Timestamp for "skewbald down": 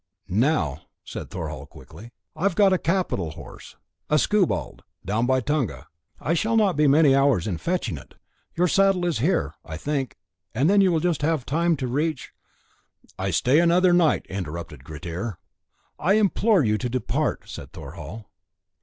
4.17-5.27